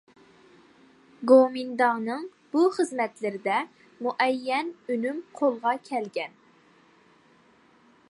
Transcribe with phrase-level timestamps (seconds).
[1.31, 3.61] گومىنداڭنىڭ بۇ خىزمەتلىرىدە
[4.07, 6.31] مۇئەييەن ئۈنۈم قولغا كەلدى.